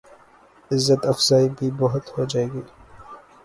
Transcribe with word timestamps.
عزت 0.71 1.01
افزائی 1.05 1.47
بھی 1.49 1.67
بہت 1.79 2.05
ہو 2.13 2.25
جائے 2.25 2.47
گی۔ 2.53 2.61